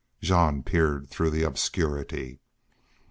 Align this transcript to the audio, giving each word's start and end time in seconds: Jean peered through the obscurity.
Jean 0.19 0.63
peered 0.63 1.07
through 1.11 1.29
the 1.29 1.43
obscurity. 1.43 2.39